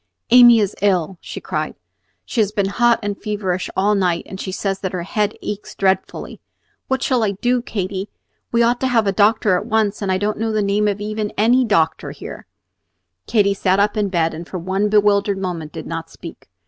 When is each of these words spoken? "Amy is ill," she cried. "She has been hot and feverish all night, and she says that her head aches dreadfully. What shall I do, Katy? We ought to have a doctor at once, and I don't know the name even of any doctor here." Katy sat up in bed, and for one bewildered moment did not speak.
"Amy 0.31 0.57
is 0.59 0.75
ill," 0.81 1.19
she 1.21 1.39
cried. 1.39 1.75
"She 2.25 2.41
has 2.41 2.51
been 2.51 2.69
hot 2.69 2.97
and 3.03 3.15
feverish 3.21 3.69
all 3.77 3.93
night, 3.93 4.23
and 4.25 4.41
she 4.41 4.51
says 4.51 4.79
that 4.79 4.93
her 4.93 5.03
head 5.03 5.35
aches 5.43 5.75
dreadfully. 5.75 6.41
What 6.87 7.03
shall 7.03 7.21
I 7.23 7.33
do, 7.33 7.61
Katy? 7.61 8.09
We 8.51 8.63
ought 8.63 8.79
to 8.79 8.87
have 8.87 9.05
a 9.05 9.11
doctor 9.11 9.55
at 9.57 9.67
once, 9.67 10.01
and 10.01 10.11
I 10.11 10.17
don't 10.17 10.39
know 10.39 10.51
the 10.51 10.63
name 10.63 10.89
even 10.89 11.27
of 11.27 11.35
any 11.37 11.65
doctor 11.65 12.09
here." 12.09 12.47
Katy 13.27 13.53
sat 13.53 13.79
up 13.79 13.95
in 13.95 14.09
bed, 14.09 14.33
and 14.33 14.47
for 14.47 14.57
one 14.57 14.89
bewildered 14.89 15.37
moment 15.37 15.71
did 15.71 15.85
not 15.85 16.09
speak. 16.09 16.49